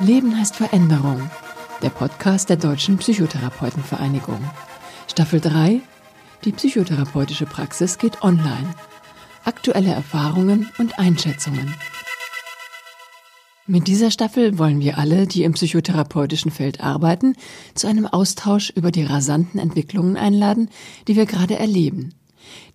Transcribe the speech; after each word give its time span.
Leben 0.00 0.38
heißt 0.38 0.56
Veränderung. 0.56 1.30
Der 1.82 1.90
Podcast 1.90 2.48
der 2.48 2.56
Deutschen 2.56 2.96
Psychotherapeutenvereinigung. 2.96 4.40
Staffel 5.06 5.40
3. 5.40 5.82
Die 6.46 6.52
psychotherapeutische 6.52 7.44
Praxis 7.44 7.98
geht 7.98 8.22
online. 8.22 8.74
Aktuelle 9.44 9.92
Erfahrungen 9.92 10.70
und 10.78 10.98
Einschätzungen. 10.98 11.74
Mit 13.66 13.88
dieser 13.88 14.10
Staffel 14.10 14.58
wollen 14.58 14.80
wir 14.80 14.96
alle, 14.96 15.26
die 15.26 15.44
im 15.44 15.52
psychotherapeutischen 15.52 16.50
Feld 16.50 16.80
arbeiten, 16.80 17.36
zu 17.74 17.86
einem 17.86 18.06
Austausch 18.06 18.70
über 18.70 18.92
die 18.92 19.04
rasanten 19.04 19.60
Entwicklungen 19.60 20.16
einladen, 20.16 20.70
die 21.08 21.16
wir 21.16 21.26
gerade 21.26 21.58
erleben. 21.58 22.14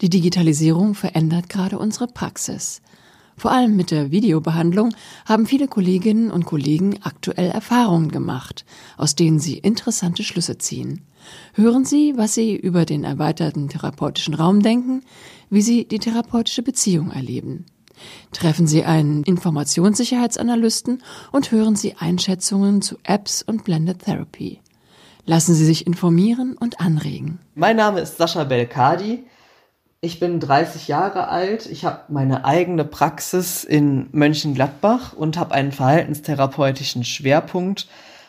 Die 0.01 0.11
Digitalisierung 0.11 0.93
verändert 0.93 1.49
gerade 1.49 1.79
unsere 1.79 2.05
Praxis. 2.05 2.83
Vor 3.37 3.51
allem 3.51 3.75
mit 3.75 3.91
der 3.91 4.11
Videobehandlung 4.11 4.93
haben 5.25 5.45
viele 5.45 5.67
Kolleginnen 5.67 6.31
und 6.31 6.45
Kollegen 6.45 6.99
aktuell 7.03 7.51
Erfahrungen 7.51 8.09
gemacht, 8.09 8.65
aus 8.97 9.15
denen 9.15 9.39
sie 9.39 9.57
interessante 9.57 10.23
Schlüsse 10.23 10.57
ziehen. 10.57 11.01
Hören 11.53 11.85
Sie, 11.85 12.13
was 12.17 12.35
Sie 12.35 12.55
über 12.55 12.85
den 12.85 13.03
erweiterten 13.03 13.67
therapeutischen 13.67 14.35
Raum 14.35 14.61
denken, 14.61 15.01
wie 15.49 15.61
Sie 15.61 15.87
die 15.87 15.99
therapeutische 15.99 16.61
Beziehung 16.61 17.11
erleben. 17.11 17.65
Treffen 18.31 18.67
Sie 18.67 18.83
einen 18.83 19.23
Informationssicherheitsanalysten 19.23 21.01
und 21.31 21.51
hören 21.51 21.75
Sie 21.75 21.95
Einschätzungen 21.97 22.81
zu 22.81 22.97
Apps 23.03 23.41
und 23.41 23.63
Blended 23.63 24.03
Therapy. 24.03 24.61
Lassen 25.25 25.55
Sie 25.55 25.65
sich 25.65 25.87
informieren 25.87 26.55
und 26.57 26.79
anregen. 26.79 27.39
Mein 27.55 27.77
Name 27.77 28.01
ist 28.01 28.17
Sascha 28.17 28.43
Belkadi. 28.43 29.23
Ich 30.01 30.19
bin 30.19 30.39
30 30.39 30.87
Jahre 30.87 31.29
alt, 31.29 31.65
ich 31.65 31.83
habe 31.85 32.01
meine 32.09 32.45
eigene 32.45 32.85
Praxis 32.85 33.63
in 33.63 34.07
Mönchengladbach 34.11 35.13
und 35.13 35.37
habe 35.37 35.55
einen 35.55 35.71
verhaltenstherapeutischen 35.71 37.03
Schwerpunkt 37.03 37.87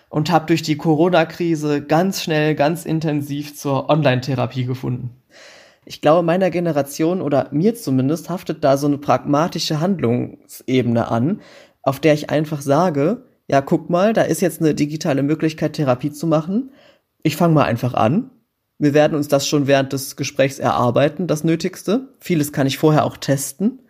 und 0.08 0.30
habe 0.30 0.46
durch 0.46 0.62
die 0.62 0.76
Corona-Krise 0.76 1.82
ganz 1.82 2.22
schnell, 2.22 2.54
ganz 2.54 2.86
intensiv 2.86 3.56
zur 3.56 3.90
Online-Therapie 3.90 4.64
gefunden. 4.64 5.22
Ich 5.84 6.00
glaube, 6.00 6.22
meiner 6.22 6.50
Generation 6.50 7.20
oder 7.20 7.48
mir 7.52 7.74
zumindest 7.74 8.30
haftet 8.30 8.64
da 8.64 8.76
so 8.76 8.86
eine 8.86 8.98
pragmatische 8.98 9.80
Handlungsebene 9.80 11.10
an, 11.10 11.40
auf 11.82 12.00
der 12.00 12.14
ich 12.14 12.30
einfach 12.30 12.62
sage, 12.62 13.24
ja, 13.48 13.60
guck 13.60 13.90
mal, 13.90 14.12
da 14.12 14.22
ist 14.22 14.40
jetzt 14.40 14.60
eine 14.60 14.74
digitale 14.74 15.22
Möglichkeit, 15.22 15.74
Therapie 15.74 16.10
zu 16.10 16.26
machen. 16.26 16.70
Ich 17.22 17.36
fange 17.36 17.54
mal 17.54 17.64
einfach 17.64 17.94
an 17.94 18.30
wir 18.78 18.92
werden 18.92 19.16
uns 19.16 19.28
das 19.28 19.48
schon 19.48 19.66
während 19.66 19.92
des 19.92 20.16
Gesprächs 20.16 20.58
erarbeiten, 20.58 21.26
das 21.26 21.44
Nötigste. 21.44 22.08
Vieles 22.20 22.52
kann 22.52 22.66
ich 22.66 22.78
vorher 22.78 23.04
auch 23.04 23.16
testen. 23.16 23.80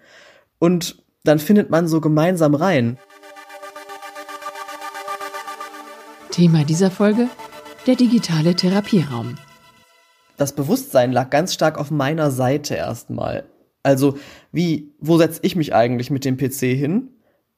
Und 0.59 1.03
dann 1.25 1.39
findet 1.39 1.71
man 1.71 1.89
so 1.89 2.01
gemeinsam 2.01 2.55
rein. 2.55 2.99
Thema 6.31 6.65
dieser 6.65 6.91
Folge: 6.91 7.29
der 7.87 7.97
digitale 7.97 8.55
Therapieraum. 8.55 9.37
Das 10.37 10.53
Bewusstsein 10.55 11.13
lag 11.13 11.31
ganz 11.31 11.55
stark 11.55 11.79
auf 11.79 11.91
meiner 11.91 12.31
Seite 12.31 12.75
erstmal. 12.75 13.45
Also, 13.83 14.19
wie, 14.53 14.93
wo 15.01 15.17
setze 15.19 15.41
ich 15.43 15.57
mich 15.57 15.75
eigentlich 15.75 16.11
mit 16.11 16.25
dem 16.25 16.37
PC 16.37 16.77
hin? 16.77 17.09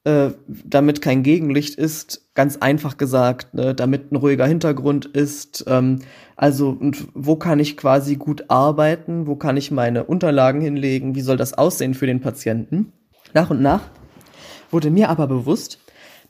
Äh, 0.05 0.29
damit 0.47 1.01
kein 1.01 1.23
Gegenlicht 1.23 1.75
ist, 1.75 2.29
ganz 2.33 2.55
einfach 2.55 2.95
gesagt, 2.95 3.53
ne, 3.53 3.75
damit 3.75 4.11
ein 4.11 4.15
ruhiger 4.15 4.47
Hintergrund 4.47 5.05
ist. 5.05 5.65
Ähm, 5.67 5.99
also, 6.37 6.69
und 6.69 7.09
wo 7.13 7.35
kann 7.35 7.59
ich 7.59 7.75
quasi 7.75 8.15
gut 8.15 8.45
arbeiten? 8.47 9.27
Wo 9.27 9.35
kann 9.35 9.57
ich 9.57 9.71
meine 9.71 10.05
Unterlagen 10.05 10.61
hinlegen? 10.61 11.15
Wie 11.15 11.21
soll 11.21 11.35
das 11.35 11.53
aussehen 11.53 11.95
für 11.95 12.05
den 12.05 12.21
Patienten? 12.21 12.93
Nach 13.33 13.49
und 13.49 13.61
nach 13.61 13.81
wurde 14.71 14.89
mir 14.89 15.09
aber 15.09 15.27
bewusst, 15.27 15.79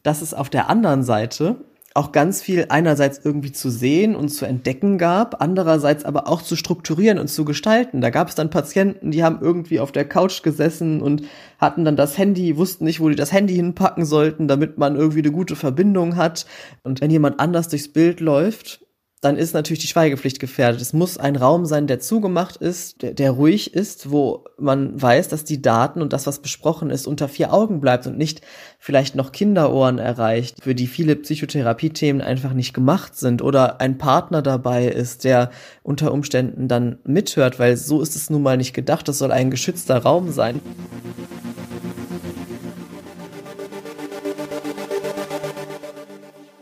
dass 0.01 0.23
es 0.23 0.33
auf 0.33 0.49
der 0.49 0.67
anderen 0.67 1.03
Seite 1.03 1.57
auch 1.95 2.11
ganz 2.11 2.41
viel 2.41 2.67
einerseits 2.69 3.19
irgendwie 3.23 3.51
zu 3.51 3.69
sehen 3.69 4.15
und 4.15 4.29
zu 4.29 4.45
entdecken 4.45 4.97
gab, 4.97 5.41
andererseits 5.41 6.05
aber 6.05 6.27
auch 6.27 6.41
zu 6.41 6.55
strukturieren 6.55 7.17
und 7.17 7.29
zu 7.29 7.45
gestalten. 7.45 7.99
Da 7.99 8.11
gab 8.11 8.29
es 8.29 8.35
dann 8.35 8.51
Patienten, 8.51 9.11
die 9.11 9.23
haben 9.23 9.39
irgendwie 9.41 9.79
auf 9.79 9.91
der 9.91 10.05
Couch 10.05 10.43
gesessen 10.43 11.01
und 11.01 11.23
hatten 11.57 11.85
dann 11.85 11.95
das 11.95 12.17
Handy, 12.17 12.57
wussten 12.57 12.85
nicht, 12.85 12.99
wo 12.99 13.09
die 13.09 13.15
das 13.15 13.31
Handy 13.31 13.55
hinpacken 13.55 14.05
sollten, 14.05 14.47
damit 14.47 14.77
man 14.77 14.95
irgendwie 14.95 15.19
eine 15.19 15.31
gute 15.31 15.55
Verbindung 15.55 16.15
hat. 16.15 16.45
Und 16.83 17.01
wenn 17.01 17.11
jemand 17.11 17.39
anders 17.39 17.69
durchs 17.69 17.91
Bild 17.91 18.19
läuft, 18.19 18.85
dann 19.21 19.35
ist 19.35 19.53
natürlich 19.53 19.81
die 19.81 19.87
Schweigepflicht 19.87 20.39
gefährdet. 20.39 20.81
Es 20.81 20.93
muss 20.93 21.17
ein 21.17 21.35
Raum 21.35 21.65
sein, 21.65 21.87
der 21.87 21.99
zugemacht 21.99 22.55
ist, 22.55 23.01
der, 23.01 23.13
der, 23.13 23.31
ruhig 23.31 23.73
ist, 23.73 24.11
wo 24.11 24.45
man 24.57 25.01
weiß, 25.01 25.27
dass 25.27 25.43
die 25.43 25.61
Daten 25.61 26.01
und 26.01 26.13
das, 26.13 26.25
was 26.25 26.39
besprochen 26.41 26.89
ist, 26.89 27.05
unter 27.05 27.27
vier 27.27 27.53
Augen 27.53 27.81
bleibt 27.81 28.07
und 28.07 28.17
nicht 28.17 28.41
vielleicht 28.77 29.15
noch 29.15 29.33
Kinderohren 29.33 29.99
erreicht, 29.99 30.63
für 30.63 30.73
die 30.73 30.87
viele 30.87 31.17
Psychotherapie-Themen 31.17 32.21
einfach 32.21 32.53
nicht 32.53 32.73
gemacht 32.73 33.17
sind 33.17 33.41
oder 33.41 33.81
ein 33.81 33.97
Partner 33.97 34.41
dabei 34.41 34.87
ist, 34.87 35.25
der 35.25 35.51
unter 35.83 36.13
Umständen 36.13 36.69
dann 36.69 36.99
mithört, 37.03 37.59
weil 37.59 37.75
so 37.75 38.01
ist 38.01 38.15
es 38.15 38.29
nun 38.29 38.41
mal 38.41 38.55
nicht 38.55 38.73
gedacht. 38.73 39.09
Das 39.09 39.17
soll 39.17 39.33
ein 39.33 39.51
geschützter 39.51 39.97
Raum 39.97 40.31
sein. 40.31 40.61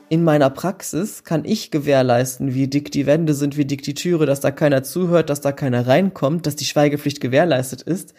In 0.10 0.24
meiner 0.24 0.50
Praxis 0.50 1.24
kann 1.24 1.44
ich 1.46 1.72
gewährleisten, 1.72 2.54
wie 2.54 2.68
dick 2.68 2.92
die 2.92 3.06
Wände 3.06 3.34
sind, 3.34 3.58
wie 3.58 3.66
dick 3.66 3.84
die 3.84 3.94
Türe, 3.94 4.26
dass 4.26 4.40
da 4.40 4.52
keiner 4.52 4.84
zuhört, 4.84 5.30
dass 5.30 5.42
da 5.42 5.52
keiner 5.52 5.88
reinkommt, 5.88 6.46
dass 6.46 6.56
die 6.56 6.66
Schweigepflicht 6.66 7.20
gewährleistet 7.20 7.82
ist. 7.82 8.14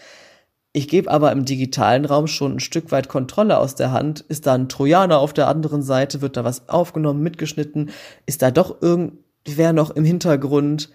Ich 0.73 0.89
gebe 0.89 1.11
aber 1.11 1.33
im 1.33 1.45
digitalen 1.45 2.05
Raum 2.05 2.27
schon 2.27 2.57
ein 2.57 2.61
Stück 2.61 2.93
weit 2.93 3.09
Kontrolle 3.09 3.59
aus 3.59 3.75
der 3.75 3.91
Hand. 3.93 4.21
Ist 4.21 4.47
da 4.47 4.55
ein 4.55 4.69
Trojaner 4.69 5.19
auf 5.19 5.33
der 5.33 5.49
anderen 5.49 5.83
Seite? 5.83 6.21
Wird 6.21 6.37
da 6.37 6.45
was 6.45 6.69
aufgenommen, 6.69 7.23
mitgeschnitten? 7.23 7.91
Ist 8.27 8.43
da 8.43 8.51
doch 8.51 8.83
irgendwer 8.83 9.73
noch 9.73 9.91
im 9.91 10.05
Hintergrund? 10.05 10.91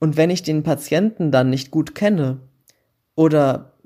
Und 0.00 0.16
wenn 0.16 0.30
ich 0.30 0.42
den 0.42 0.64
Patienten 0.64 1.30
dann 1.30 1.48
nicht 1.48 1.70
gut 1.70 1.94
kenne 1.94 2.40
oder 3.14 3.78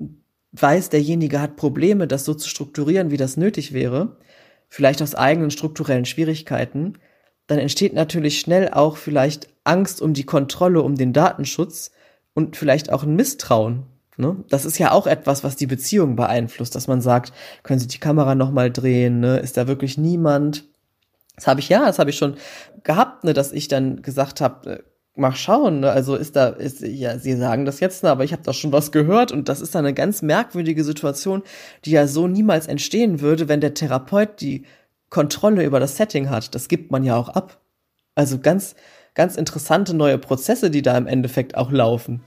weiß, 0.53 0.89
derjenige 0.89 1.39
hat 1.39 1.55
Probleme, 1.57 2.07
das 2.07 2.25
so 2.25 2.33
zu 2.33 2.49
strukturieren, 2.49 3.11
wie 3.11 3.17
das 3.17 3.37
nötig 3.37 3.71
wäre, 3.71 4.17
vielleicht 4.69 5.01
aus 5.01 5.15
eigenen 5.15 5.51
strukturellen 5.51 6.05
Schwierigkeiten, 6.05 6.93
dann 7.47 7.59
entsteht 7.59 7.93
natürlich 7.93 8.39
schnell 8.39 8.69
auch 8.69 8.97
vielleicht 8.97 9.49
Angst 9.63 10.01
um 10.01 10.13
die 10.13 10.23
Kontrolle, 10.23 10.81
um 10.81 10.95
den 10.95 11.13
Datenschutz 11.13 11.91
und 12.33 12.55
vielleicht 12.55 12.91
auch 12.91 13.03
ein 13.03 13.15
Misstrauen. 13.15 13.83
Ne? 14.17 14.43
Das 14.49 14.65
ist 14.65 14.77
ja 14.77 14.91
auch 14.91 15.07
etwas, 15.07 15.43
was 15.43 15.55
die 15.55 15.67
Beziehung 15.67 16.15
beeinflusst, 16.15 16.75
dass 16.75 16.87
man 16.87 17.01
sagt, 17.01 17.33
können 17.63 17.79
Sie 17.79 17.87
die 17.87 17.99
Kamera 17.99 18.35
nochmal 18.35 18.71
drehen, 18.71 19.19
ne? 19.19 19.37
ist 19.37 19.57
da 19.57 19.67
wirklich 19.67 19.97
niemand? 19.97 20.65
Das 21.35 21.47
habe 21.47 21.61
ich 21.61 21.69
ja, 21.69 21.85
das 21.85 21.99
habe 21.99 22.09
ich 22.09 22.17
schon 22.17 22.35
gehabt, 22.83 23.23
ne, 23.23 23.33
dass 23.33 23.53
ich 23.53 23.69
dann 23.69 24.01
gesagt 24.01 24.41
habe, 24.41 24.69
äh, 24.69 24.83
mal 25.19 25.35
schauen, 25.35 25.81
ne? 25.81 25.91
also 25.91 26.15
ist 26.15 26.35
da, 26.35 26.47
ist, 26.47 26.81
ja, 26.81 27.17
sie 27.19 27.35
sagen 27.35 27.65
das 27.65 27.79
jetzt, 27.79 28.03
ne, 28.03 28.09
aber 28.09 28.23
ich 28.23 28.31
habe 28.31 28.43
da 28.43 28.53
schon 28.53 28.71
was 28.71 28.91
gehört 28.91 29.31
und 29.31 29.49
das 29.49 29.61
ist 29.61 29.75
dann 29.75 29.85
eine 29.85 29.93
ganz 29.93 30.21
merkwürdige 30.21 30.83
Situation, 30.83 31.43
die 31.85 31.91
ja 31.91 32.07
so 32.07 32.27
niemals 32.27 32.67
entstehen 32.67 33.21
würde, 33.21 33.47
wenn 33.47 33.61
der 33.61 33.73
Therapeut 33.73 34.41
die 34.41 34.63
Kontrolle 35.09 35.63
über 35.65 35.79
das 35.79 35.97
Setting 35.97 36.29
hat. 36.29 36.55
Das 36.55 36.67
gibt 36.67 36.91
man 36.91 37.03
ja 37.03 37.15
auch 37.15 37.29
ab. 37.29 37.59
Also 38.15 38.39
ganz, 38.39 38.75
ganz 39.13 39.35
interessante 39.35 39.93
neue 39.93 40.17
Prozesse, 40.17 40.69
die 40.69 40.81
da 40.81 40.97
im 40.97 41.07
Endeffekt 41.07 41.55
auch 41.55 41.71
laufen. 41.71 42.21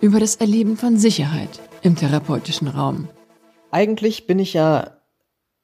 Über 0.00 0.20
das 0.20 0.36
Erleben 0.36 0.76
von 0.76 0.98
Sicherheit 0.98 1.60
im 1.82 1.96
therapeutischen 1.96 2.68
Raum. 2.68 3.08
Eigentlich 3.70 4.26
bin 4.26 4.38
ich 4.38 4.52
ja 4.52 4.95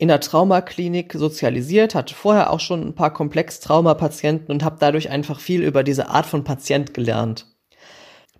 in 0.02 0.08
der 0.08 0.18
Traumaklinik 0.18 1.12
sozialisiert, 1.12 1.94
hatte 1.94 2.12
vorher 2.12 2.50
auch 2.50 2.58
schon 2.58 2.88
ein 2.88 2.94
paar 2.96 3.12
Komplex-Traumapatienten 3.12 4.52
und 4.52 4.64
habe 4.64 4.78
dadurch 4.80 5.10
einfach 5.10 5.38
viel 5.38 5.62
über 5.62 5.84
diese 5.84 6.08
Art 6.08 6.26
von 6.26 6.42
Patient 6.42 6.92
gelernt. 6.92 7.46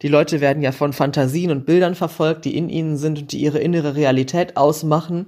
Die 0.03 0.09
Leute 0.09 0.41
werden 0.41 0.64
ja 0.64 0.73
von 0.73 0.93
Fantasien 0.93 1.53
und 1.53 1.64
Bildern 1.64 1.94
verfolgt, 1.94 2.47
die 2.47 2.56
in 2.56 2.69
ihnen 2.69 2.97
sind 2.97 3.20
und 3.20 3.32
die 3.32 3.38
ihre 3.38 3.61
innere 3.61 3.94
Realität 3.94 4.56
ausmachen. 4.56 5.26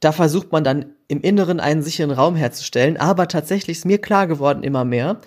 Da 0.00 0.10
versucht 0.10 0.50
man 0.50 0.64
dann 0.64 0.86
im 1.06 1.20
Inneren 1.20 1.60
einen 1.60 1.84
sicheren 1.84 2.10
Raum 2.10 2.34
herzustellen, 2.34 2.96
aber 2.96 3.28
tatsächlich 3.28 3.78
ist 3.78 3.84
mir 3.84 3.98
klar 3.98 4.26
geworden 4.26 4.64
immer 4.64 4.84
mehr, 4.84 5.20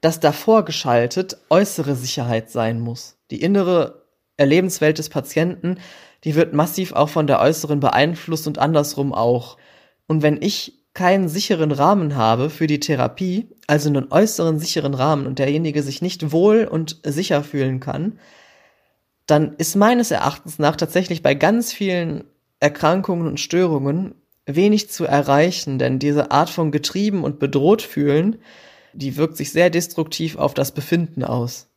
dass 0.00 0.20
davor 0.20 0.64
geschaltet 0.64 1.38
äußere 1.50 1.96
Sicherheit 1.96 2.52
sein 2.52 2.78
muss. 2.78 3.16
Die 3.32 3.42
innere 3.42 4.04
Erlebenswelt 4.36 4.98
des 4.98 5.08
Patienten 5.08 5.78
die 6.26 6.34
wird 6.34 6.52
massiv 6.52 6.92
auch 6.92 7.08
von 7.08 7.28
der 7.28 7.40
äußeren 7.40 7.78
beeinflusst 7.78 8.48
und 8.48 8.58
andersrum 8.58 9.14
auch. 9.14 9.56
Und 10.08 10.22
wenn 10.22 10.42
ich 10.42 10.84
keinen 10.92 11.28
sicheren 11.28 11.70
Rahmen 11.70 12.16
habe 12.16 12.50
für 12.50 12.66
die 12.66 12.80
Therapie, 12.80 13.48
also 13.68 13.88
einen 13.88 14.10
äußeren 14.10 14.58
sicheren 14.58 14.94
Rahmen 14.94 15.28
und 15.28 15.38
derjenige 15.38 15.84
sich 15.84 16.02
nicht 16.02 16.32
wohl 16.32 16.64
und 16.64 17.00
sicher 17.04 17.44
fühlen 17.44 17.78
kann, 17.78 18.18
dann 19.26 19.54
ist 19.58 19.76
meines 19.76 20.10
Erachtens 20.10 20.58
nach 20.58 20.74
tatsächlich 20.74 21.22
bei 21.22 21.34
ganz 21.34 21.72
vielen 21.72 22.24
Erkrankungen 22.58 23.28
und 23.28 23.38
Störungen 23.38 24.16
wenig 24.46 24.90
zu 24.90 25.04
erreichen, 25.04 25.78
denn 25.78 26.00
diese 26.00 26.32
Art 26.32 26.50
von 26.50 26.72
getrieben 26.72 27.22
und 27.22 27.38
bedroht 27.38 27.82
fühlen, 27.82 28.38
die 28.94 29.16
wirkt 29.16 29.36
sich 29.36 29.52
sehr 29.52 29.70
destruktiv 29.70 30.36
auf 30.36 30.54
das 30.54 30.72
Befinden 30.72 31.22
aus. 31.22 31.68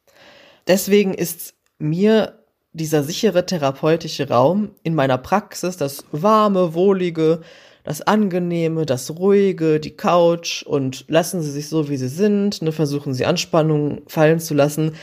Deswegen 0.66 1.14
ist 1.14 1.54
mir 1.78 2.39
dieser 2.74 3.04
sichere 3.04 3.46
therapeutische 3.46 4.30
Raum 4.30 4.72
in 4.84 4.96
meiner 4.96 5.18
Praxis, 5.18 5.78
das 5.78 6.06
warme, 6.12 6.74
wohlige, 6.74 7.42
das 7.84 8.02
Angenehme, 8.02 8.86
das 8.86 9.10
Ruhige, 9.10 9.80
die 9.80 9.96
Couch 9.96 10.64
und 10.64 11.06
lassen 11.08 11.42
Sie 11.42 11.52
sich 11.52 11.70
so, 11.70 11.90
wie 11.90 11.98
Sie 11.98 12.08
sind, 12.08 12.62
ne, 12.62 12.72
versuchen 12.72 13.14
Sie 13.14 13.26
Anspannung 13.26 14.02
fallen 14.08 14.40
zu 14.40 14.54
lassen, 14.54 14.94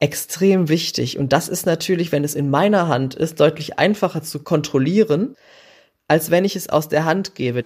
extrem 0.00 0.68
wichtig. 0.68 1.18
Und 1.18 1.32
das 1.32 1.48
ist 1.48 1.64
natürlich, 1.64 2.12
wenn 2.12 2.24
es 2.24 2.34
in 2.34 2.50
meiner 2.50 2.88
Hand 2.88 3.14
ist, 3.14 3.40
deutlich 3.40 3.78
einfacher 3.78 4.22
zu 4.22 4.40
kontrollieren, 4.40 5.36
als 6.08 6.30
wenn 6.30 6.44
ich 6.44 6.56
es 6.56 6.68
aus 6.68 6.88
der 6.88 7.06
Hand 7.06 7.34
gebe. 7.34 7.64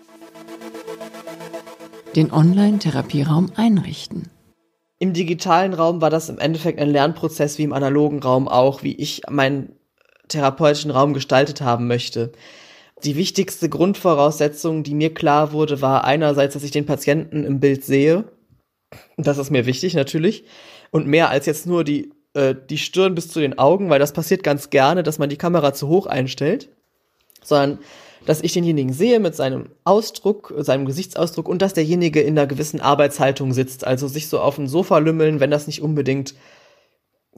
Den 2.15 2.33
Online-Therapieraum 2.33 3.53
einrichten. 3.57 4.31
Im 4.99 5.13
digitalen 5.13 5.75
Raum 5.75 6.01
war 6.01 6.11
das 6.11 6.29
im 6.29 6.39
Endeffekt 6.39 6.81
ein 6.81 6.91
Lernprozess 6.91 7.59
wie 7.59 7.63
im 7.63 7.73
analogen 7.73 8.21
Raum 8.21 8.49
auch, 8.49 8.83
wie 8.83 8.97
ich 8.97 9.23
meinen 9.31 9.77
therapeutischen 10.29 10.91
Raum 10.91 11.15
gestaltet 11.15 11.61
haben 11.61 11.87
möchte. 11.87 12.33
Die 13.05 13.17
wichtigste 13.17 13.69
Grundvoraussetzung, 13.69 14.83
die 14.83 14.95
mir 14.95 15.15
klar 15.15 15.53
wurde, 15.53 15.81
war 15.81 16.05
einerseits, 16.05 16.55
dass 16.55 16.65
ich 16.65 16.73
den 16.73 16.87
Patienten 16.87 17.45
im 17.45 17.61
Bild 17.61 17.85
sehe. 17.85 18.25
Das 19.17 19.39
ist 19.39 19.51
mir 19.51 19.67
wichtig 19.67 19.95
natürlich. 19.95 20.45
Und 20.91 21.07
mehr 21.07 21.31
als 21.31 21.47
jetzt 21.47 21.67
nur 21.67 21.85
die, 21.85 22.13
äh, 22.35 22.57
die 22.69 22.79
Stirn 22.79 23.15
bis 23.15 23.29
zu 23.29 23.39
den 23.39 23.59
Augen, 23.59 23.91
weil 23.91 24.01
das 24.01 24.13
passiert 24.13 24.43
ganz 24.43 24.71
gerne, 24.71 25.05
dass 25.05 25.19
man 25.19 25.29
die 25.29 25.37
Kamera 25.37 25.75
zu 25.75 25.87
hoch 25.87 26.07
einstellt. 26.07 26.71
Sondern, 27.43 27.79
dass 28.27 28.43
ich 28.43 28.53
denjenigen 28.53 28.93
sehe 28.93 29.21
mit 29.21 29.35
seinem 29.35 29.71
Ausdruck, 29.85 30.53
seinem 30.59 30.87
Gesichtsausdruck 30.87 31.49
und 31.49 31.63
dass 31.63 31.75
derjenige 31.75 32.21
in 32.21 32.39
einer 32.39 32.47
gewissen 32.47 32.81
Arbeitshaltung 32.81 33.53
sitzt. 33.53 33.87
Also 33.87 34.09
sich 34.09 34.29
so 34.29 34.41
auf 34.41 34.57
dem 34.57 34.67
Sofa 34.67 34.99
lümmeln, 34.99 35.41
wenn 35.41 35.51
das 35.51 35.67
nicht 35.67 35.83
unbedingt 35.83 36.35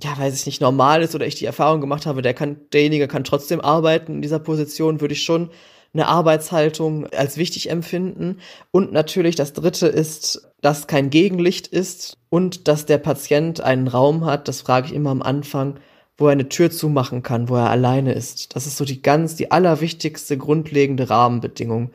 ja, 0.02 0.16
weiß 0.18 0.34
ich 0.34 0.46
nicht, 0.46 0.60
normal 0.60 1.02
ist 1.02 1.14
oder 1.14 1.26
ich 1.26 1.34
die 1.34 1.44
Erfahrung 1.44 1.80
gemacht 1.80 2.06
habe, 2.06 2.22
der 2.22 2.34
kann, 2.34 2.60
derjenige 2.72 3.08
kann 3.08 3.24
trotzdem 3.24 3.60
arbeiten 3.60 4.14
in 4.16 4.22
dieser 4.22 4.38
Position, 4.38 5.00
würde 5.00 5.14
ich 5.14 5.22
schon 5.22 5.50
eine 5.92 6.06
Arbeitshaltung 6.06 7.06
als 7.08 7.36
wichtig 7.36 7.70
empfinden. 7.70 8.38
Und 8.70 8.92
natürlich 8.92 9.34
das 9.34 9.52
dritte 9.52 9.88
ist, 9.88 10.48
dass 10.60 10.86
kein 10.86 11.10
Gegenlicht 11.10 11.66
ist 11.66 12.16
und 12.28 12.68
dass 12.68 12.86
der 12.86 12.98
Patient 12.98 13.60
einen 13.60 13.88
Raum 13.88 14.24
hat, 14.24 14.46
das 14.46 14.60
frage 14.60 14.86
ich 14.86 14.94
immer 14.94 15.10
am 15.10 15.22
Anfang, 15.22 15.80
wo 16.20 16.26
er 16.26 16.32
eine 16.32 16.48
Tür 16.48 16.70
zumachen 16.70 17.22
kann, 17.22 17.48
wo 17.48 17.56
er 17.56 17.70
alleine 17.70 18.12
ist. 18.12 18.54
Das 18.54 18.66
ist 18.66 18.76
so 18.76 18.84
die 18.84 19.02
ganz, 19.02 19.36
die 19.36 19.50
allerwichtigste 19.50 20.36
grundlegende 20.36 21.08
Rahmenbedingung. 21.08 21.90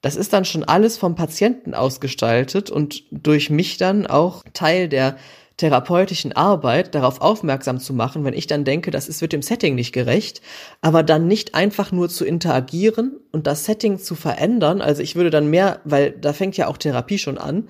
Das 0.00 0.16
ist 0.16 0.32
dann 0.32 0.44
schon 0.44 0.64
alles 0.64 0.98
vom 0.98 1.14
Patienten 1.14 1.74
ausgestaltet 1.74 2.70
und 2.70 3.04
durch 3.10 3.50
mich 3.50 3.76
dann 3.76 4.06
auch 4.06 4.42
Teil 4.52 4.88
der 4.88 5.16
therapeutischen 5.58 6.32
Arbeit 6.32 6.94
darauf 6.94 7.20
aufmerksam 7.20 7.80
zu 7.80 7.92
machen, 7.92 8.24
wenn 8.24 8.34
ich 8.34 8.46
dann 8.46 8.64
denke, 8.64 8.90
das 8.90 9.08
ist, 9.08 9.20
wird 9.20 9.32
dem 9.32 9.42
Setting 9.42 9.74
nicht 9.74 9.92
gerecht, 9.92 10.40
aber 10.80 11.02
dann 11.02 11.26
nicht 11.26 11.54
einfach 11.54 11.90
nur 11.90 12.08
zu 12.08 12.24
interagieren 12.24 13.16
und 13.32 13.46
das 13.46 13.64
Setting 13.64 13.98
zu 13.98 14.14
verändern. 14.14 14.80
Also 14.80 15.02
ich 15.02 15.16
würde 15.16 15.30
dann 15.30 15.50
mehr, 15.50 15.80
weil 15.84 16.12
da 16.12 16.32
fängt 16.32 16.56
ja 16.56 16.68
auch 16.68 16.76
Therapie 16.76 17.18
schon 17.18 17.38
an, 17.38 17.68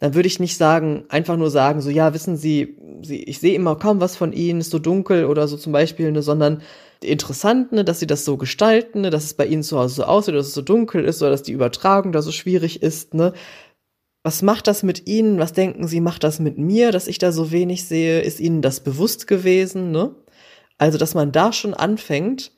dann 0.00 0.14
würde 0.14 0.26
ich 0.26 0.40
nicht 0.40 0.56
sagen, 0.56 1.04
einfach 1.08 1.36
nur 1.36 1.50
sagen, 1.50 1.80
so 1.82 1.90
ja, 1.90 2.12
wissen 2.14 2.36
Sie, 2.36 2.76
Sie 3.02 3.22
ich 3.22 3.38
sehe 3.38 3.54
immer 3.54 3.76
kaum 3.76 4.00
was 4.00 4.16
von 4.16 4.32
Ihnen, 4.32 4.60
ist 4.60 4.70
so 4.70 4.78
dunkel 4.78 5.26
oder 5.26 5.46
so 5.46 5.56
zum 5.56 5.72
Beispiel, 5.72 6.10
ne, 6.12 6.22
sondern 6.22 6.62
interessant, 7.02 7.72
ne, 7.72 7.84
dass 7.84 8.00
Sie 8.00 8.06
das 8.06 8.24
so 8.24 8.36
gestalten, 8.36 9.02
ne, 9.02 9.10
dass 9.10 9.24
es 9.24 9.34
bei 9.34 9.46
Ihnen 9.46 9.62
zu 9.62 9.78
Hause 9.78 9.94
so 9.96 10.04
aussieht, 10.04 10.34
dass 10.34 10.48
es 10.48 10.54
so 10.54 10.62
dunkel 10.62 11.04
ist 11.04 11.22
oder 11.22 11.30
dass 11.30 11.42
die 11.42 11.52
Übertragung 11.52 12.12
da 12.12 12.22
so 12.22 12.32
schwierig 12.32 12.82
ist, 12.82 13.14
ne, 13.14 13.34
was 14.22 14.42
macht 14.42 14.66
das 14.66 14.82
mit 14.82 15.06
Ihnen? 15.06 15.38
Was 15.38 15.52
denken 15.52 15.86
Sie, 15.86 16.00
macht 16.00 16.24
das 16.24 16.40
mit 16.40 16.58
mir, 16.58 16.92
dass 16.92 17.08
ich 17.08 17.18
da 17.18 17.32
so 17.32 17.50
wenig 17.52 17.86
sehe? 17.86 18.20
Ist 18.20 18.40
Ihnen 18.40 18.62
das 18.62 18.80
bewusst 18.80 19.26
gewesen? 19.26 19.92
Ne? 19.92 20.14
Also, 20.78 20.98
dass 20.98 21.14
man 21.14 21.32
da 21.32 21.52
schon 21.52 21.74
anfängt, 21.74 22.52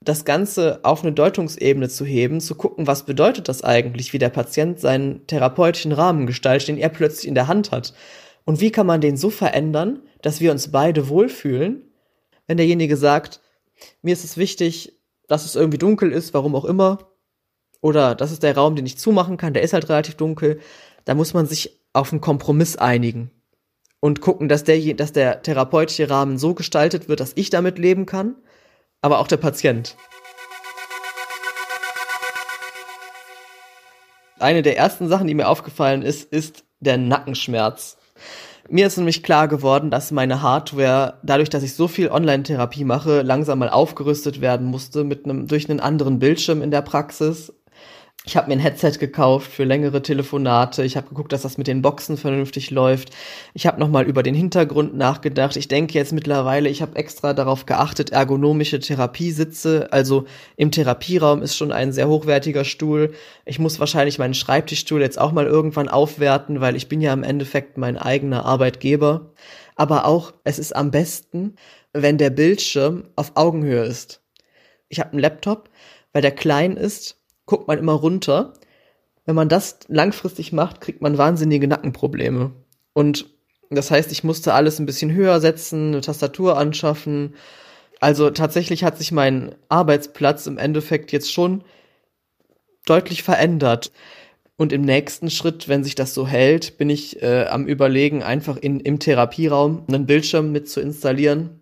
das 0.00 0.24
Ganze 0.24 0.80
auf 0.84 1.02
eine 1.02 1.12
Deutungsebene 1.12 1.88
zu 1.88 2.04
heben, 2.04 2.40
zu 2.40 2.54
gucken, 2.54 2.86
was 2.86 3.04
bedeutet 3.04 3.48
das 3.48 3.62
eigentlich, 3.62 4.12
wie 4.12 4.18
der 4.18 4.28
Patient 4.28 4.78
seinen 4.78 5.26
therapeutischen 5.26 5.92
Rahmen 5.92 6.26
gestaltet, 6.26 6.68
den 6.68 6.78
er 6.78 6.88
plötzlich 6.88 7.26
in 7.26 7.34
der 7.34 7.48
Hand 7.48 7.72
hat. 7.72 7.94
Und 8.44 8.60
wie 8.60 8.70
kann 8.70 8.86
man 8.86 9.00
den 9.00 9.16
so 9.16 9.28
verändern, 9.30 10.02
dass 10.22 10.40
wir 10.40 10.52
uns 10.52 10.70
beide 10.70 11.08
wohlfühlen, 11.08 11.82
wenn 12.46 12.56
derjenige 12.56 12.96
sagt, 12.96 13.40
mir 14.02 14.12
ist 14.12 14.24
es 14.24 14.36
wichtig, 14.36 14.98
dass 15.26 15.44
es 15.44 15.56
irgendwie 15.56 15.78
dunkel 15.78 16.12
ist, 16.12 16.32
warum 16.32 16.54
auch 16.54 16.64
immer, 16.64 17.10
oder 17.80 18.14
das 18.14 18.32
ist 18.32 18.42
der 18.42 18.56
Raum, 18.56 18.76
den 18.76 18.86
ich 18.86 18.98
zumachen 18.98 19.36
kann, 19.36 19.52
der 19.52 19.62
ist 19.62 19.72
halt 19.72 19.88
relativ 19.88 20.14
dunkel, 20.14 20.60
da 21.04 21.14
muss 21.14 21.34
man 21.34 21.46
sich 21.46 21.80
auf 21.92 22.12
einen 22.12 22.20
Kompromiss 22.20 22.76
einigen 22.76 23.30
und 24.00 24.20
gucken, 24.20 24.48
dass 24.48 24.64
der, 24.64 24.94
dass 24.94 25.12
der 25.12 25.42
therapeutische 25.42 26.08
Rahmen 26.08 26.38
so 26.38 26.54
gestaltet 26.54 27.08
wird, 27.08 27.20
dass 27.20 27.32
ich 27.34 27.50
damit 27.50 27.78
leben 27.78 28.06
kann, 28.06 28.36
aber 29.02 29.18
auch 29.18 29.28
der 29.28 29.36
Patient. 29.36 29.96
Eine 34.38 34.62
der 34.62 34.76
ersten 34.76 35.08
Sachen, 35.08 35.26
die 35.26 35.34
mir 35.34 35.48
aufgefallen 35.48 36.02
ist, 36.02 36.32
ist 36.32 36.64
der 36.80 36.96
Nackenschmerz. 36.96 37.96
Mir 38.70 38.86
ist 38.86 38.98
nämlich 38.98 39.22
klar 39.22 39.48
geworden, 39.48 39.90
dass 39.90 40.10
meine 40.10 40.42
Hardware, 40.42 41.14
dadurch, 41.22 41.48
dass 41.48 41.62
ich 41.62 41.74
so 41.74 41.88
viel 41.88 42.10
Online-Therapie 42.10 42.84
mache, 42.84 43.22
langsam 43.22 43.60
mal 43.60 43.70
aufgerüstet 43.70 44.40
werden 44.40 44.66
musste 44.66 45.04
mit 45.04 45.24
einem, 45.24 45.46
durch 45.46 45.70
einen 45.70 45.80
anderen 45.80 46.18
Bildschirm 46.18 46.60
in 46.62 46.70
der 46.70 46.82
Praxis 46.82 47.52
ich 48.28 48.36
habe 48.36 48.48
mir 48.48 48.56
ein 48.56 48.60
Headset 48.60 48.98
gekauft 49.00 49.50
für 49.50 49.64
längere 49.64 50.02
Telefonate. 50.02 50.84
Ich 50.84 50.98
habe 50.98 51.08
geguckt, 51.08 51.32
dass 51.32 51.40
das 51.40 51.56
mit 51.56 51.66
den 51.66 51.80
Boxen 51.80 52.18
vernünftig 52.18 52.70
läuft. 52.70 53.08
Ich 53.54 53.66
habe 53.66 53.80
nochmal 53.80 54.04
über 54.04 54.22
den 54.22 54.34
Hintergrund 54.34 54.94
nachgedacht. 54.94 55.56
Ich 55.56 55.66
denke 55.66 55.94
jetzt 55.94 56.12
mittlerweile, 56.12 56.68
ich 56.68 56.82
habe 56.82 56.96
extra 56.96 57.32
darauf 57.32 57.64
geachtet, 57.64 58.10
ergonomische 58.10 58.80
Therapiesitze. 58.80 59.88
Also 59.92 60.26
im 60.56 60.70
Therapieraum 60.70 61.40
ist 61.40 61.56
schon 61.56 61.72
ein 61.72 61.90
sehr 61.90 62.06
hochwertiger 62.06 62.64
Stuhl. 62.64 63.14
Ich 63.46 63.58
muss 63.58 63.80
wahrscheinlich 63.80 64.18
meinen 64.18 64.34
Schreibtischstuhl 64.34 65.00
jetzt 65.00 65.18
auch 65.18 65.32
mal 65.32 65.46
irgendwann 65.46 65.88
aufwerten, 65.88 66.60
weil 66.60 66.76
ich 66.76 66.86
bin 66.86 67.00
ja 67.00 67.14
im 67.14 67.22
Endeffekt 67.22 67.78
mein 67.78 67.96
eigener 67.96 68.44
Arbeitgeber. 68.44 69.32
Aber 69.74 70.04
auch, 70.04 70.34
es 70.44 70.58
ist 70.58 70.76
am 70.76 70.90
besten, 70.90 71.56
wenn 71.94 72.18
der 72.18 72.28
Bildschirm 72.28 73.04
auf 73.16 73.32
Augenhöhe 73.36 73.84
ist. 73.84 74.20
Ich 74.90 75.00
habe 75.00 75.12
einen 75.12 75.20
Laptop, 75.20 75.70
weil 76.12 76.20
der 76.20 76.32
klein 76.32 76.76
ist 76.76 77.17
guckt 77.48 77.66
man 77.66 77.78
immer 77.78 77.94
runter. 77.94 78.52
Wenn 79.24 79.34
man 79.34 79.48
das 79.48 79.80
langfristig 79.88 80.52
macht, 80.52 80.80
kriegt 80.80 81.02
man 81.02 81.18
wahnsinnige 81.18 81.66
Nackenprobleme. 81.66 82.52
Und 82.92 83.26
das 83.70 83.90
heißt, 83.90 84.12
ich 84.12 84.22
musste 84.22 84.54
alles 84.54 84.78
ein 84.78 84.86
bisschen 84.86 85.12
höher 85.12 85.40
setzen, 85.40 85.88
eine 85.88 86.00
Tastatur 86.00 86.56
anschaffen. 86.56 87.34
Also 88.00 88.30
tatsächlich 88.30 88.84
hat 88.84 88.96
sich 88.96 89.12
mein 89.12 89.54
Arbeitsplatz 89.68 90.46
im 90.46 90.58
Endeffekt 90.58 91.10
jetzt 91.10 91.32
schon 91.32 91.64
deutlich 92.86 93.22
verändert. 93.22 93.92
Und 94.56 94.72
im 94.72 94.82
nächsten 94.82 95.30
Schritt, 95.30 95.68
wenn 95.68 95.84
sich 95.84 95.94
das 95.94 96.14
so 96.14 96.26
hält, 96.26 96.78
bin 96.78 96.90
ich 96.90 97.22
äh, 97.22 97.46
am 97.46 97.66
Überlegen, 97.66 98.22
einfach 98.22 98.56
in, 98.56 98.80
im 98.80 98.98
Therapieraum 98.98 99.84
einen 99.88 100.06
Bildschirm 100.06 100.52
mit 100.52 100.68
zu 100.68 100.80
installieren, 100.80 101.60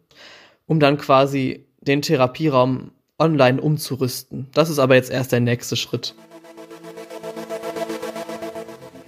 um 0.67 0.81
dann 0.81 0.97
quasi 0.97 1.67
den 1.81 2.03
Therapieraum 2.03 2.93
online 3.19 3.61
umzurüsten. 3.61 4.49
Das 4.53 4.71
ist 4.71 4.79
aber 4.79 4.95
jetzt 4.95 5.11
erst 5.11 5.33
der 5.33 5.41
nächste 5.41 5.77
Schritt. 5.77 6.15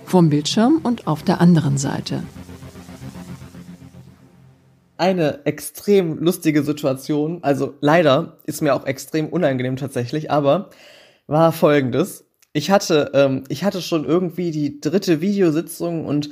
Vom 0.04 0.30
Bildschirm 0.30 0.80
und 0.82 1.06
auf 1.06 1.22
der 1.22 1.40
anderen 1.40 1.76
Seite. 1.76 2.22
Eine 4.96 5.44
extrem 5.44 6.18
lustige 6.18 6.62
Situation, 6.62 7.38
also 7.42 7.74
leider 7.80 8.38
ist 8.44 8.62
mir 8.62 8.74
auch 8.74 8.86
extrem 8.86 9.28
unangenehm 9.28 9.76
tatsächlich, 9.76 10.30
aber 10.30 10.70
war 11.28 11.52
folgendes. 11.52 12.24
Ich 12.52 12.70
hatte, 12.70 13.12
ähm, 13.14 13.44
ich 13.48 13.62
hatte 13.62 13.82
schon 13.82 14.04
irgendwie 14.04 14.50
die 14.50 14.80
dritte 14.80 15.20
Videositzung 15.20 16.04
und 16.06 16.30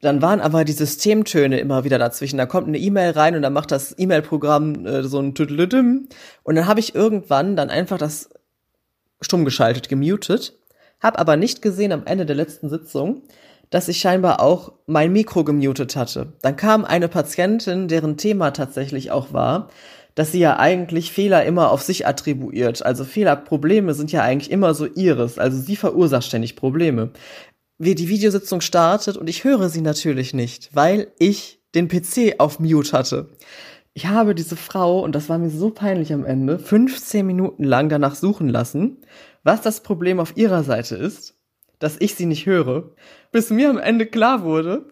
dann 0.00 0.22
waren 0.22 0.40
aber 0.40 0.64
die 0.64 0.72
Systemtöne 0.72 1.60
immer 1.60 1.84
wieder 1.84 1.98
dazwischen. 1.98 2.38
Da 2.38 2.46
kommt 2.46 2.68
eine 2.68 2.78
E-Mail 2.78 3.10
rein 3.10 3.36
und 3.36 3.42
dann 3.42 3.52
macht 3.52 3.70
das 3.70 3.94
E-Mail-Programm 3.98 4.86
äh, 4.86 5.02
so 5.02 5.18
ein 5.18 5.34
Tüdelüdüm. 5.34 6.08
Und 6.42 6.54
dann 6.54 6.66
habe 6.66 6.80
ich 6.80 6.94
irgendwann 6.94 7.56
dann 7.56 7.70
einfach 7.70 7.98
das 7.98 8.30
stumm 9.20 9.44
geschaltet, 9.44 9.88
gemutet. 9.88 10.54
Hab 11.00 11.18
aber 11.18 11.36
nicht 11.36 11.60
gesehen 11.62 11.92
am 11.92 12.06
Ende 12.06 12.24
der 12.24 12.36
letzten 12.36 12.70
Sitzung, 12.70 13.22
dass 13.68 13.88
ich 13.88 13.98
scheinbar 13.98 14.40
auch 14.40 14.72
mein 14.86 15.12
Mikro 15.12 15.44
gemutet 15.44 15.96
hatte. 15.96 16.32
Dann 16.42 16.56
kam 16.56 16.84
eine 16.84 17.08
Patientin, 17.08 17.88
deren 17.88 18.16
Thema 18.16 18.50
tatsächlich 18.52 19.10
auch 19.10 19.32
war, 19.32 19.68
dass 20.14 20.32
sie 20.32 20.40
ja 20.40 20.58
eigentlich 20.58 21.12
Fehler 21.12 21.44
immer 21.44 21.70
auf 21.70 21.82
sich 21.82 22.06
attribuiert. 22.06 22.84
Also 22.84 23.04
Fehlerprobleme 23.04 23.94
sind 23.94 24.12
ja 24.12 24.22
eigentlich 24.22 24.50
immer 24.50 24.74
so 24.74 24.86
ihres. 24.86 25.38
Also 25.38 25.58
sie 25.58 25.76
verursacht 25.76 26.24
ständig 26.24 26.56
Probleme 26.56 27.10
wie 27.80 27.94
die 27.94 28.10
Videositzung 28.10 28.60
startet 28.60 29.16
und 29.16 29.28
ich 29.28 29.42
höre 29.42 29.70
sie 29.70 29.80
natürlich 29.80 30.34
nicht, 30.34 30.68
weil 30.76 31.12
ich 31.18 31.62
den 31.74 31.88
PC 31.88 32.34
auf 32.38 32.60
Mute 32.60 32.92
hatte. 32.92 33.30
Ich 33.94 34.06
habe 34.06 34.34
diese 34.34 34.54
Frau, 34.54 35.02
und 35.02 35.14
das 35.14 35.30
war 35.30 35.38
mir 35.38 35.48
so 35.48 35.70
peinlich 35.70 36.12
am 36.12 36.26
Ende, 36.26 36.58
15 36.58 37.26
Minuten 37.26 37.64
lang 37.64 37.88
danach 37.88 38.14
suchen 38.14 38.50
lassen, 38.50 38.98
was 39.44 39.62
das 39.62 39.82
Problem 39.82 40.20
auf 40.20 40.36
ihrer 40.36 40.62
Seite 40.62 40.94
ist, 40.94 41.38
dass 41.78 41.96
ich 41.98 42.14
sie 42.14 42.26
nicht 42.26 42.44
höre, 42.44 42.92
bis 43.32 43.48
mir 43.48 43.70
am 43.70 43.78
Ende 43.78 44.04
klar 44.04 44.44
wurde, 44.44 44.86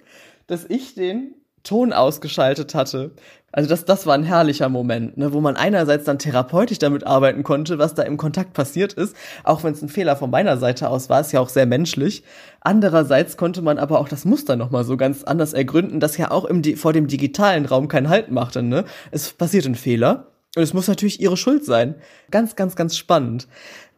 dass 0.47 0.65
ich 0.65 0.95
den 0.95 1.35
Ton 1.63 1.93
ausgeschaltet 1.93 2.75
hatte. 2.75 3.13
Also 3.51 3.71
das, 3.71 3.87
das 3.87 4.07
war 4.07 4.15
ein 4.15 4.25
herrlicher 4.25 4.69
Moment, 4.69 5.17
ne, 5.17 5.33
wo 5.33 5.41
man 5.41 5.57
einerseits 5.57 6.05
dann 6.05 6.19
therapeutisch 6.19 6.79
damit 6.79 7.07
arbeiten 7.07 7.43
konnte, 7.43 7.79
was 7.79 7.95
da 7.95 8.03
im 8.03 8.19
Kontakt 8.19 8.53
passiert 8.53 8.93
ist, 8.93 9.17
auch 9.43 9.65
wenn 9.65 9.73
es 9.73 9.81
ein 9.81 9.89
Fehler 9.89 10.17
von 10.17 10.31
meiner 10.31 10.59
Seite 10.59 10.91
aus 10.91 11.09
war, 11.09 11.23
ist 11.23 11.33
ja 11.33 11.41
auch 11.41 11.49
sehr 11.49 11.65
menschlich. 11.65 12.25
Andererseits 12.61 13.39
konnte 13.39 13.63
man 13.63 13.79
aber 13.79 14.01
auch 14.01 14.09
das 14.09 14.27
Muster 14.27 14.57
nochmal 14.57 14.85
so 14.85 14.99
ganz 14.99 15.25
anders 15.25 15.55
ergründen, 15.55 15.99
das 15.99 16.19
ja 16.19 16.31
auch 16.31 16.45
im, 16.45 16.63
vor 16.77 16.93
dem 16.93 17.07
digitalen 17.07 17.65
Raum 17.65 17.89
keinen 17.89 18.11
Halt 18.11 18.31
machte. 18.31 18.63
Ne? 18.63 18.85
Es 19.13 19.33
passiert 19.33 19.65
ein 19.65 19.77
Fehler 19.77 20.27
und 20.55 20.63
es 20.63 20.75
muss 20.75 20.89
natürlich 20.89 21.21
ihre 21.21 21.39
Schuld 21.39 21.65
sein. 21.65 21.95
Ganz, 22.31 22.55
ganz, 22.55 22.77
ganz 22.77 22.99
spannend. 22.99 23.49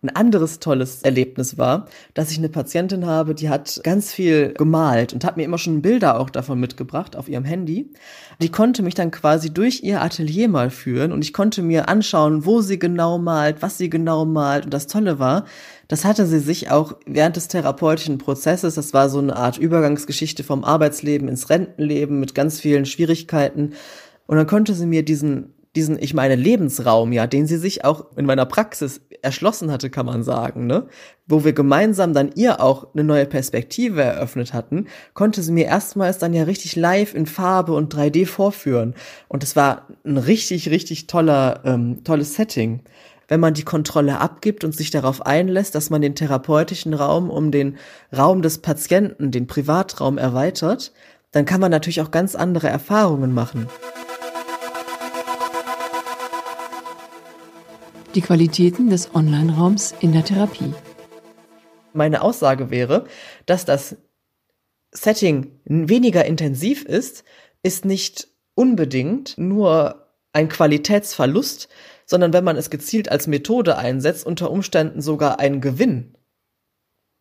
Ein 0.02 0.16
anderes 0.16 0.61
tolles 0.61 1.02
Erlebnis 1.02 1.59
war, 1.59 1.87
dass 2.14 2.30
ich 2.30 2.38
eine 2.38 2.49
Patientin 2.49 3.04
habe, 3.04 3.35
die 3.35 3.50
hat 3.50 3.80
ganz 3.85 4.12
viel 4.12 4.54
gemalt 4.54 5.12
und 5.12 5.26
hat 5.26 5.37
mir 5.37 5.42
immer 5.42 5.59
schon 5.59 5.83
Bilder 5.83 6.19
auch 6.19 6.30
davon 6.30 6.59
mitgebracht 6.59 7.16
auf 7.16 7.28
ihrem 7.28 7.45
Handy. 7.45 7.92
Die 8.40 8.50
konnte 8.50 8.83
mich 8.83 8.95
dann 8.95 9.11
quasi 9.11 9.52
durch 9.52 9.83
ihr 9.83 10.00
Atelier 10.00 10.49
mal 10.49 10.71
führen 10.71 11.12
und 11.12 11.23
ich 11.23 11.35
konnte 11.35 11.61
mir 11.61 11.90
anschauen, 11.90 12.47
wo 12.47 12.62
sie 12.62 12.78
genau 12.78 13.19
malt, 13.19 13.61
was 13.61 13.76
sie 13.76 13.90
genau 13.90 14.25
malt. 14.25 14.64
Und 14.64 14.73
das 14.73 14.87
Tolle 14.87 15.19
war, 15.19 15.45
das 15.88 16.07
hatte 16.07 16.25
sie 16.25 16.40
sich 16.40 16.71
auch 16.71 16.97
während 17.04 17.37
des 17.37 17.49
therapeutischen 17.49 18.16
Prozesses, 18.16 18.76
das 18.76 18.95
war 18.95 19.11
so 19.11 19.19
eine 19.19 19.37
Art 19.37 19.59
Übergangsgeschichte 19.59 20.45
vom 20.45 20.64
Arbeitsleben 20.64 21.28
ins 21.28 21.50
Rentenleben 21.50 22.21
mit 22.21 22.35
ganz 22.35 22.59
vielen 22.59 22.87
Schwierigkeiten. 22.87 23.75
Und 24.26 24.38
dann 24.38 24.47
konnte 24.47 24.73
sie 24.73 24.87
mir 24.87 25.04
diesen 25.04 25.52
diesen, 25.77 26.03
ich 26.03 26.15
meine, 26.15 26.35
Lebensraum, 26.35 27.12
ja, 27.12 27.27
den 27.27 27.47
sie 27.47 27.57
sich 27.57 27.85
auch 27.85 28.17
in 28.17 28.27
meiner 28.27 28.47
Praxis 28.47 29.03
erschlossen 29.23 29.71
hatte, 29.71 29.89
kann 29.89 30.07
man 30.07 30.23
sagen, 30.25 30.67
ne? 30.67 30.89
Wo 31.27 31.45
wir 31.45 31.53
gemeinsam 31.53 32.12
dann 32.12 32.33
ihr 32.35 32.61
auch 32.61 32.93
eine 32.93 33.05
neue 33.05 33.27
Perspektive 33.27 34.03
eröffnet 34.03 34.53
hatten, 34.53 34.87
konnte 35.15 35.43
sie 35.43 35.53
mir 35.53 35.67
erstmals 35.67 36.19
dann 36.19 36.35
ja 36.35 36.43
richtig 36.43 36.75
live 36.75 37.15
in 37.15 37.27
Farbe 37.27 37.73
und 37.73 37.95
3D 37.95 38.27
vorführen. 38.27 38.95
Und 39.29 39.45
es 39.45 39.55
war 39.55 39.87
ein 40.05 40.17
richtig, 40.17 40.71
richtig 40.71 41.07
toller, 41.07 41.61
ähm, 41.65 42.03
tolles 42.03 42.35
Setting. 42.35 42.83
Wenn 43.29 43.39
man 43.39 43.55
die 43.55 43.62
Kontrolle 43.62 44.19
abgibt 44.19 44.65
und 44.65 44.75
sich 44.75 44.91
darauf 44.91 45.25
einlässt, 45.25 45.77
dass 45.77 45.89
man 45.89 46.03
den 46.03 46.17
therapeutischen 46.17 46.95
Raum 46.95 47.31
um 47.31 47.53
den 47.53 47.77
Raum 48.17 48.43
des 48.43 48.59
Patienten, 48.59 49.31
den 49.31 49.47
Privatraum 49.47 50.19
erweitert, 50.19 50.93
dann 51.31 51.45
kann 51.45 51.61
man 51.61 51.71
natürlich 51.71 52.00
auch 52.00 52.11
ganz 52.11 52.35
andere 52.35 52.67
Erfahrungen 52.67 53.33
machen. 53.33 53.69
Die 58.14 58.23
Qualitäten 58.23 58.90
des 58.90 59.14
Online-Raums 59.14 59.95
in 60.00 60.12
der 60.12 60.25
Therapie. 60.25 60.75
Meine 61.93 62.23
Aussage 62.23 62.71
wäre, 62.71 63.05
dass 63.47 63.64
das 63.64 63.97
Setting 64.93 65.61
weniger 65.64 66.25
intensiv 66.25 66.85
ist, 66.85 67.25
ist 67.62 67.85
nicht 67.85 68.29
unbedingt 68.55 69.38
nur 69.38 70.09
ein 70.33 70.49
Qualitätsverlust, 70.49 71.69
sondern 72.05 72.33
wenn 72.33 72.43
man 72.43 72.57
es 72.57 72.71
gezielt 72.71 73.09
als 73.09 73.29
Methode 73.29 73.79
einsetzt, 73.79 74.26
unter 74.26 74.50
Umständen 74.50 75.00
sogar 75.00 75.38
ein 75.38 75.61
Gewinn. 75.61 76.17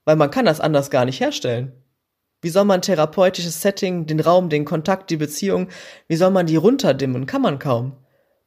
Weil 0.05 0.15
man 0.15 0.31
kann 0.31 0.45
das 0.45 0.59
anders 0.59 0.89
gar 0.89 1.05
nicht 1.05 1.19
herstellen. 1.19 1.71
Wie 2.41 2.49
soll 2.49 2.65
man 2.65 2.81
therapeutisches 2.81 3.61
Setting, 3.61 4.07
den 4.07 4.19
Raum, 4.19 4.49
den 4.49 4.65
Kontakt, 4.65 5.11
die 5.11 5.17
Beziehung, 5.17 5.67
wie 6.07 6.15
soll 6.15 6.31
man 6.31 6.47
die 6.47 6.55
runterdimmen? 6.55 7.27
Kann 7.27 7.43
man 7.43 7.59
kaum. 7.59 7.97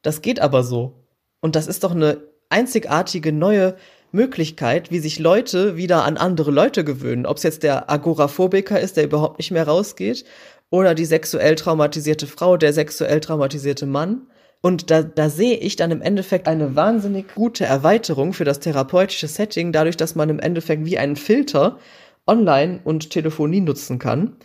Das 0.01 0.21
geht 0.21 0.41
aber 0.41 0.63
so. 0.63 1.05
Und 1.39 1.55
das 1.55 1.67
ist 1.67 1.83
doch 1.83 1.91
eine 1.91 2.32
einzigartige 2.49 3.31
neue 3.31 3.75
Möglichkeit, 4.11 4.91
wie 4.91 4.99
sich 4.99 5.19
Leute 5.19 5.75
wieder 5.75 6.05
an 6.05 6.17
andere 6.17 6.51
Leute 6.51 6.83
gewöhnen. 6.83 7.25
Ob 7.25 7.37
es 7.37 7.43
jetzt 7.43 7.63
der 7.63 7.89
Agoraphobiker 7.89 8.79
ist, 8.79 8.95
der 8.95 9.05
überhaupt 9.05 9.39
nicht 9.39 9.51
mehr 9.51 9.67
rausgeht, 9.67 10.23
oder 10.69 10.95
die 10.95 11.05
sexuell 11.05 11.55
traumatisierte 11.55 12.27
Frau, 12.27 12.57
der 12.57 12.73
sexuell 12.73 13.19
traumatisierte 13.19 13.85
Mann. 13.85 14.27
Und 14.61 14.89
da, 14.89 15.03
da 15.03 15.29
sehe 15.29 15.57
ich 15.57 15.75
dann 15.75 15.91
im 15.91 16.01
Endeffekt 16.01 16.47
eine 16.47 16.75
wahnsinnig 16.75 17.35
gute 17.35 17.65
Erweiterung 17.65 18.33
für 18.33 18.45
das 18.45 18.59
therapeutische 18.59 19.27
Setting, 19.27 19.71
dadurch, 19.71 19.97
dass 19.97 20.15
man 20.15 20.29
im 20.29 20.39
Endeffekt 20.39 20.85
wie 20.85 20.97
einen 20.97 21.15
Filter 21.15 21.77
online 22.25 22.79
und 22.83 23.09
Telefonie 23.09 23.61
nutzen 23.61 23.99
kann, 23.99 24.37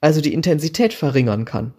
also 0.00 0.20
die 0.20 0.34
Intensität 0.34 0.92
verringern 0.92 1.44
kann. 1.44 1.72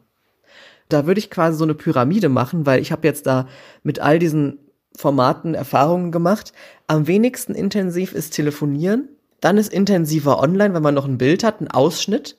Da 0.90 1.06
würde 1.06 1.20
ich 1.20 1.30
quasi 1.30 1.58
so 1.58 1.64
eine 1.64 1.74
Pyramide 1.74 2.30
machen, 2.30 2.66
weil 2.66 2.82
ich 2.82 2.92
habe 2.92 3.08
jetzt 3.08 3.26
da 3.26 3.48
mit 3.84 4.00
all 4.00 4.20
diesen 4.20 4.65
Formaten 5.00 5.54
Erfahrungen 5.54 6.12
gemacht. 6.12 6.54
Am 6.88 7.08
wenigsten 7.08 7.56
intensiv 7.56 8.14
ist 8.14 8.34
Telefonieren. 8.34 9.10
Dann 9.42 9.58
ist 9.58 9.72
intensiver 9.72 10.40
online, 10.40 10.74
wenn 10.74 10.84
man 10.84 10.96
noch 10.96 11.06
ein 11.06 11.18
Bild 11.18 11.44
hat, 11.44 11.62
ein 11.62 11.70
Ausschnitt. 11.70 12.38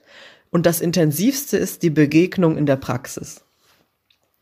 Und 0.51 0.67
das 0.67 0.81
intensivste 0.81 1.57
ist 1.57 1.83
die 1.83 1.91
Begegnung 1.91 2.57
in 2.57 2.67
der 2.67 2.77
Praxis. 2.77 3.43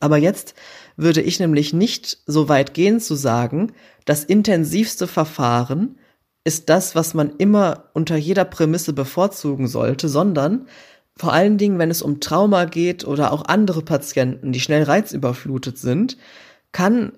Aber 0.00 0.16
jetzt 0.16 0.54
würde 0.96 1.22
ich 1.22 1.40
nämlich 1.40 1.72
nicht 1.72 2.18
so 2.26 2.48
weit 2.48 2.74
gehen 2.74 3.00
zu 3.00 3.14
sagen, 3.14 3.72
das 4.04 4.22
intensivste 4.22 5.06
Verfahren 5.06 5.98
ist 6.44 6.68
das, 6.68 6.94
was 6.94 7.14
man 7.14 7.34
immer 7.38 7.84
unter 7.94 8.16
jeder 8.16 8.44
Prämisse 8.44 8.92
bevorzugen 8.92 9.66
sollte, 9.66 10.08
sondern 10.08 10.68
vor 11.16 11.32
allen 11.32 11.58
Dingen, 11.58 11.78
wenn 11.78 11.90
es 11.90 12.02
um 12.02 12.20
Trauma 12.20 12.64
geht 12.66 13.06
oder 13.06 13.32
auch 13.32 13.46
andere 13.46 13.82
Patienten, 13.82 14.52
die 14.52 14.60
schnell 14.60 14.82
reizüberflutet 14.82 15.78
sind, 15.78 16.18
kann 16.72 17.12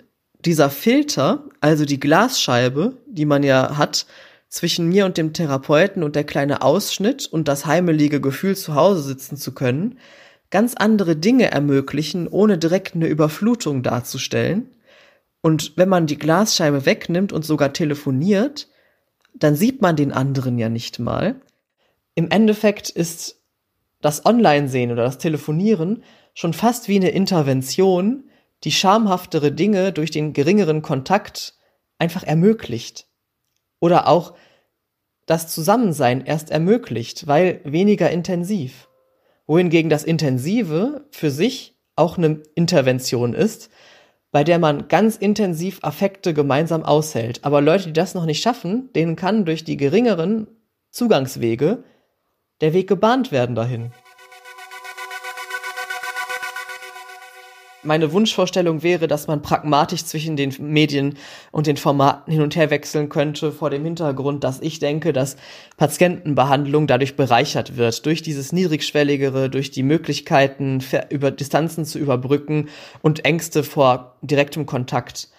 dieser 0.47 0.71
Filter, 0.71 1.45
also 1.61 1.85
die 1.85 2.01
Glasscheibe, 2.01 2.97
die 3.07 3.27
man 3.27 3.43
ja 3.43 3.77
hat, 3.77 4.07
zwischen 4.49 4.89
mir 4.89 5.05
und 5.05 5.19
dem 5.19 5.33
Therapeuten 5.33 6.03
und 6.03 6.17
der 6.17 6.25
kleine 6.25 6.63
Ausschnitt 6.63 7.27
und 7.27 7.49
das 7.49 7.67
heimelige 7.67 8.21
Gefühl, 8.21 8.57
zu 8.57 8.75
Hause 8.75 9.03
sitzen 9.03 9.37
zu 9.37 9.53
können, 9.53 9.99
ganz 10.51 10.75
andere 10.75 11.17
Dinge 11.17 11.51
ermöglichen, 11.51 12.29
ohne 12.29 12.57
direkt 12.57 12.95
eine 12.95 13.09
Überflutung 13.09 13.83
darzustellen. 13.83 14.71
Und 15.43 15.77
wenn 15.77 15.89
man 15.89 16.07
die 16.07 16.19
Glasscheibe 16.19 16.87
wegnimmt 16.87 17.33
und 17.33 17.45
sogar 17.45 17.73
telefoniert, 17.73 18.69
dann 19.35 19.57
sieht 19.57 19.83
man 19.83 19.97
den 19.97 20.13
anderen 20.13 20.59
ja 20.59 20.69
nicht 20.69 20.99
mal. 20.99 21.37
Im 22.15 22.31
Endeffekt 22.31 22.89
ist 22.89 23.43
das 24.01 24.25
Online-Sehen 24.25 24.93
oder 24.93 25.03
das 25.03 25.19
Telefonieren 25.19 26.03
schon 26.35 26.53
fast 26.53 26.89
wie 26.89 26.97
eine 26.97 27.11
Intervention, 27.11 28.25
die 28.65 28.73
schamhaftere 28.73 29.53
Dinge 29.53 29.93
durch 29.93 30.11
den 30.11 30.33
geringeren 30.33 30.83
Kontakt 30.83 31.55
einfach 31.99 32.23
ermöglicht. 32.23 33.09
Oder 33.81 34.09
auch 34.09 34.35
das 35.27 35.53
Zusammensein 35.53 36.25
erst 36.25 36.51
ermöglicht, 36.51 37.27
weil 37.27 37.61
weniger 37.65 38.11
intensiv. 38.11 38.89
Wohingegen 39.47 39.91
das 39.91 40.05
Intensive 40.05 41.07
für 41.11 41.31
sich 41.31 41.79
auch 41.95 42.19
eine 42.19 42.43
Intervention 42.55 43.35
ist, 43.35 43.71
bei 44.31 44.45
der 44.45 44.59
man 44.59 44.89
ganz 44.89 45.17
intensiv 45.17 45.79
Affekte 45.83 46.35
gemeinsam 46.35 46.85
aushält. 46.85 47.45
Aber 47.45 47.61
Leute, 47.61 47.87
die 47.87 47.93
das 47.93 48.15
noch 48.15 48.27
nicht 48.27 48.43
schaffen, 48.43 48.93
denen 48.93 49.17
kann 49.17 49.45
durch 49.45 49.65
die 49.65 49.77
geringeren 49.77 50.47
Zugangswege 50.91 51.85
der 52.61 52.73
Weg 52.73 52.89
gebahnt 52.89 53.33
werden 53.33 53.55
dahin. 53.55 53.93
Meine 57.87 58.13
Wunschvorstellung 58.13 58.83
wäre, 58.83 59.09
dass 59.09 59.27
man 59.27 59.43
pragmatisch 59.43 60.05
zwischen 60.05 60.37
den 60.37 60.55
Medien 60.59 61.17
und 61.53 61.67
den 61.67 61.77
Formaten 61.77 62.33
hin 62.33 62.43
und 62.43 62.57
her 62.57 62.71
wechseln 62.71 63.09
könnte, 63.09 63.53
vor 63.53 63.71
dem 63.71 63.85
Hintergrund, 63.85 64.45
dass 64.45 64.61
ich 64.61 64.79
denke, 64.79 65.13
dass 65.13 65.37
Patientenbehandlung 65.77 66.87
dadurch 66.87 67.17
bereichert 67.17 67.77
wird, 67.77 68.05
durch 68.05 68.23
dieses 68.23 68.53
niedrigschwelligere, 68.53 69.49
durch 69.49 69.71
die 69.71 69.83
Möglichkeiten, 69.83 70.83
über 71.11 71.31
Distanzen 71.31 71.85
zu 71.85 71.99
überbrücken 71.99 72.69
und 73.03 73.25
Ängste 73.25 73.63
vor 73.63 74.17
direktem 74.23 74.67
Kontakt. 74.67 75.31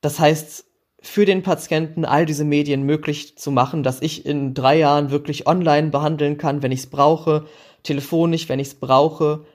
Das 0.00 0.18
heißt, 0.18 0.64
für 1.02 1.24
den 1.24 1.42
Patienten 1.42 2.04
all 2.04 2.26
diese 2.26 2.44
Medien 2.44 2.82
möglich 2.82 3.38
zu 3.38 3.50
machen, 3.50 3.82
dass 3.82 4.02
ich 4.02 4.26
in 4.26 4.54
drei 4.54 4.78
Jahren 4.78 5.10
wirklich 5.10 5.46
online 5.46 5.90
behandeln 5.90 6.36
kann, 6.36 6.62
wenn 6.62 6.72
ich 6.72 6.80
es 6.80 6.86
brauche, 6.86 7.46
telefonisch, 7.82 8.48
wenn 8.48 8.58
ich 8.58 8.68
es 8.68 8.74
brauche, 8.74 9.46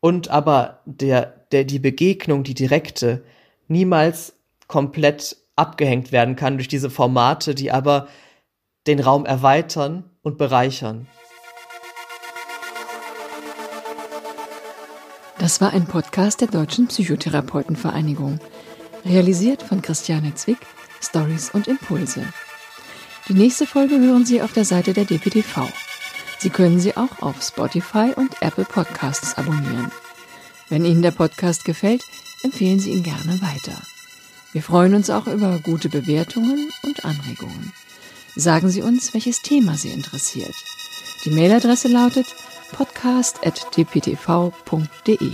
und 0.00 0.30
aber 0.30 0.80
der 0.86 1.39
der 1.52 1.64
die 1.64 1.78
Begegnung, 1.78 2.42
die 2.42 2.54
direkte, 2.54 3.24
niemals 3.68 4.34
komplett 4.66 5.36
abgehängt 5.56 6.12
werden 6.12 6.36
kann 6.36 6.56
durch 6.56 6.68
diese 6.68 6.90
Formate, 6.90 7.54
die 7.54 7.70
aber 7.70 8.08
den 8.86 9.00
Raum 9.00 9.26
erweitern 9.26 10.04
und 10.22 10.38
bereichern. 10.38 11.06
Das 15.38 15.60
war 15.60 15.72
ein 15.72 15.86
Podcast 15.86 16.42
der 16.42 16.48
Deutschen 16.48 16.88
Psychotherapeutenvereinigung, 16.88 18.40
realisiert 19.04 19.62
von 19.62 19.80
Christiane 19.80 20.34
Zwick, 20.34 20.58
Stories 21.00 21.50
und 21.50 21.66
Impulse. 21.66 22.24
Die 23.28 23.34
nächste 23.34 23.66
Folge 23.66 23.98
hören 23.98 24.26
Sie 24.26 24.42
auf 24.42 24.52
der 24.52 24.64
Seite 24.64 24.92
der 24.92 25.04
DPTV. 25.04 25.66
Sie 26.38 26.50
können 26.50 26.80
sie 26.80 26.96
auch 26.96 27.20
auf 27.20 27.42
Spotify 27.42 28.12
und 28.16 28.40
Apple 28.40 28.64
Podcasts 28.64 29.36
abonnieren. 29.36 29.90
Wenn 30.70 30.84
Ihnen 30.84 31.02
der 31.02 31.10
Podcast 31.10 31.64
gefällt, 31.64 32.04
empfehlen 32.42 32.78
Sie 32.78 32.92
ihn 32.92 33.02
gerne 33.02 33.42
weiter. 33.42 33.82
Wir 34.52 34.62
freuen 34.62 34.94
uns 34.94 35.10
auch 35.10 35.26
über 35.26 35.58
gute 35.58 35.88
Bewertungen 35.88 36.70
und 36.84 37.04
Anregungen. 37.04 37.72
Sagen 38.36 38.70
Sie 38.70 38.80
uns, 38.80 39.12
welches 39.12 39.42
Thema 39.42 39.76
Sie 39.76 39.90
interessiert. 39.90 40.54
Die 41.24 41.30
Mailadresse 41.30 41.88
lautet 41.88 42.26
podcast.dptv.de. 42.72 45.32